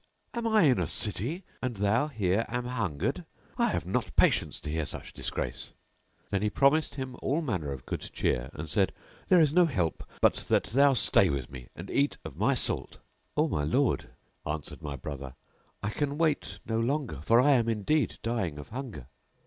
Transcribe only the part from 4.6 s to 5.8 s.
to bear such disgrace!"